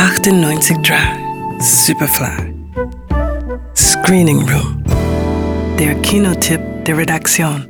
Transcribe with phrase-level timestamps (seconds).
[0.00, 1.18] 98 Drive,
[1.58, 2.54] Superfly.
[3.74, 4.80] Screening Room.
[5.76, 7.66] Der Kinotipp der Redaktion.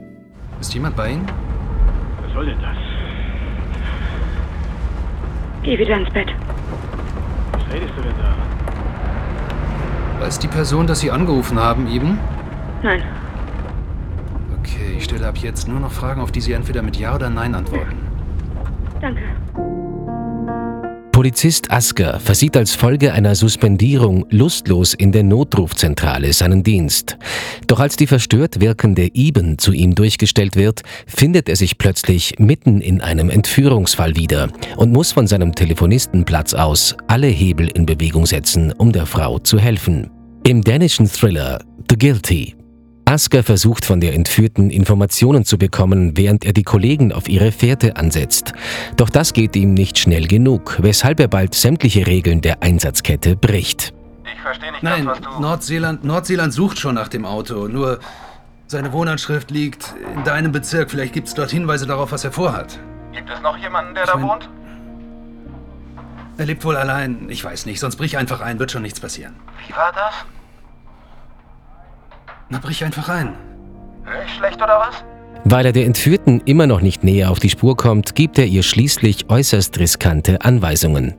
[0.60, 1.24] Ist jemand bei Ihnen?
[2.22, 2.76] Was soll denn das?
[5.62, 6.28] Geh wieder ins Bett.
[7.52, 10.20] Was redest du denn da?
[10.20, 12.18] Weiß die Person, dass Sie angerufen haben eben?
[12.82, 13.02] Nein,
[14.60, 17.30] Okay, ich stelle ab jetzt nur noch Fragen, auf die Sie entweder mit Ja oder
[17.30, 17.96] Nein antworten.
[19.00, 19.22] danke.
[21.18, 27.18] Polizist Asker versieht als Folge einer Suspendierung lustlos in der Notrufzentrale seinen Dienst.
[27.66, 32.80] Doch als die verstört wirkende Iben zu ihm durchgestellt wird, findet er sich plötzlich mitten
[32.80, 38.70] in einem Entführungsfall wieder und muss von seinem Telefonistenplatz aus alle Hebel in Bewegung setzen,
[38.70, 40.10] um der Frau zu helfen.
[40.46, 41.58] Im dänischen Thriller
[41.90, 42.57] The Guilty
[43.08, 47.96] Asker versucht von der Entführten Informationen zu bekommen, während er die Kollegen auf ihre Fährte
[47.96, 48.52] ansetzt.
[48.98, 53.94] Doch das geht ihm nicht schnell genug, weshalb er bald sämtliche Regeln der Einsatzkette bricht.
[54.30, 55.40] Ich verstehe nicht Nein, das, was du...
[55.40, 57.66] Nordseeland, Nordseeland sucht schon nach dem Auto.
[57.66, 57.98] Nur
[58.66, 60.90] seine Wohnanschrift liegt in deinem Bezirk.
[60.90, 62.78] Vielleicht gibt es dort Hinweise darauf, was er vorhat.
[63.14, 64.50] Gibt es noch jemanden, der Ich da mein- wohnt?
[66.36, 67.30] Er lebt wohl allein.
[67.30, 69.34] Ich weiß nicht, sonst brich einfach ein, wird schon nichts passieren.
[69.66, 70.12] Wie war das?
[72.50, 73.34] Na, brich einfach ein.
[74.04, 75.04] Hör ich schlecht oder was?
[75.44, 78.62] Weil er der Entführten immer noch nicht näher auf die Spur kommt, gibt er ihr
[78.62, 81.14] schließlich äußerst riskante Anweisungen.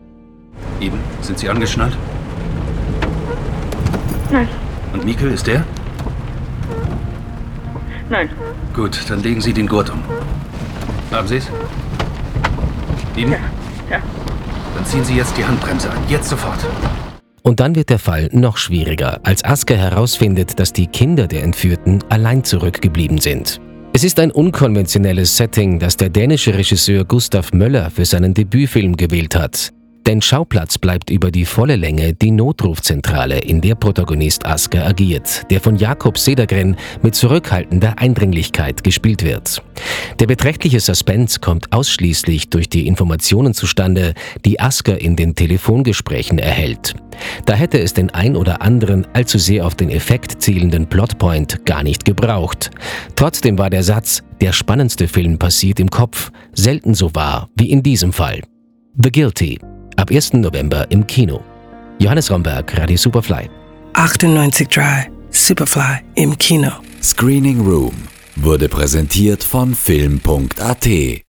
[0.82, 1.96] Eben, sind Sie angeschnallt?
[4.32, 4.48] Nein,
[4.94, 5.64] Und Mikkel, ist der?
[8.10, 8.30] nein.
[8.74, 10.02] Gut, dann legen Sie den Gurt um.
[11.12, 11.48] Haben Sie es?
[13.16, 13.32] Eben?
[13.90, 14.00] Ja.
[14.76, 15.98] Dann ziehen Sie jetzt die Handbremse an.
[16.08, 16.60] Jetzt sofort.
[17.44, 22.04] Und dann wird der Fall noch schwieriger, als Asker herausfindet, dass die Kinder der Entführten
[22.10, 23.60] allein zurückgeblieben sind.
[23.92, 29.36] Es ist ein unkonventionelles Setting, das der dänische Regisseur Gustav Möller für seinen Debütfilm gewählt
[29.36, 29.72] hat.
[30.06, 35.60] Denn Schauplatz bleibt über die volle Länge die Notrufzentrale, in der Protagonist Asker agiert, der
[35.60, 39.62] von Jakob Sedergren mit zurückhaltender Eindringlichkeit gespielt wird.
[40.20, 44.14] Der beträchtliche Suspense kommt ausschließlich durch die Informationen zustande,
[44.46, 46.96] die Asker in den Telefongesprächen erhält.
[47.46, 51.84] Da hätte es den ein oder anderen allzu sehr auf den Effekt zielenden Plotpoint gar
[51.84, 52.72] nicht gebraucht.
[53.16, 57.84] Trotzdem war der Satz, der spannendste Film passiert im Kopf, selten so wahr wie in
[57.84, 58.42] diesem Fall.
[59.02, 59.60] The Guilty,
[59.96, 60.34] ab 1.
[60.34, 61.42] November im Kino.
[62.00, 63.50] Johannes Romberg, Radio Superfly.
[63.94, 66.72] 98 Drive, Superfly im Kino.
[67.02, 67.94] Screening Room
[68.36, 70.88] wurde präsentiert von Film.at